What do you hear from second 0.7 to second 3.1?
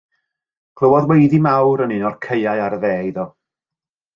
Clywodd weiddi mawr yn un o'r caeau ar y dde